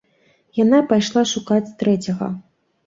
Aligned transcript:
Яна 0.63 0.79
пайшла 0.93 1.23
шукаць 1.35 1.71
трэцяга. 1.85 2.35